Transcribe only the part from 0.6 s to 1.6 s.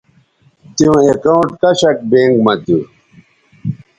تیوں اکاؤنٹ